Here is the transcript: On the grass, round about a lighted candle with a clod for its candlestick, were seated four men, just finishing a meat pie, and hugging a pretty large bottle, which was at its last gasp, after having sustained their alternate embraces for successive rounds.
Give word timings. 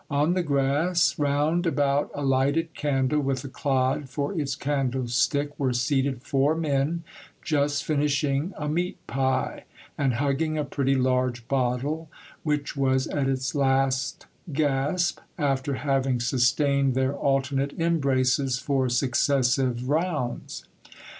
On 0.09 0.33
the 0.33 0.41
grass, 0.41 1.19
round 1.19 1.67
about 1.67 2.09
a 2.15 2.23
lighted 2.23 2.73
candle 2.73 3.19
with 3.19 3.43
a 3.43 3.47
clod 3.47 4.09
for 4.09 4.33
its 4.33 4.55
candlestick, 4.55 5.51
were 5.59 5.73
seated 5.73 6.23
four 6.23 6.55
men, 6.55 7.03
just 7.43 7.83
finishing 7.85 8.51
a 8.57 8.67
meat 8.67 8.97
pie, 9.05 9.65
and 9.99 10.15
hugging 10.15 10.57
a 10.57 10.63
pretty 10.65 10.95
large 10.95 11.47
bottle, 11.47 12.09
which 12.41 12.75
was 12.75 13.05
at 13.09 13.29
its 13.29 13.53
last 13.53 14.25
gasp, 14.51 15.19
after 15.37 15.75
having 15.75 16.19
sustained 16.19 16.95
their 16.95 17.13
alternate 17.13 17.79
embraces 17.79 18.57
for 18.57 18.89
successive 18.89 19.87
rounds. 19.87 20.63